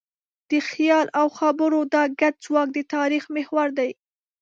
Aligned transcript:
د 0.49 0.51
خیال 0.69 1.07
او 1.19 1.27
خبرو 1.37 1.79
دا 1.93 2.03
ګډ 2.19 2.33
ځواک 2.45 2.67
د 2.73 2.79
تاریخ 2.95 3.23
محور 3.35 3.67
دی. 3.79 3.91